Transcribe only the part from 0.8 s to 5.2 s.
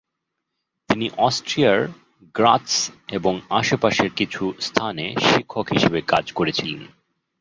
তিনি অস্ট্রিয়ার গ্রাৎস এবং আশপাশের কিছু স্থানে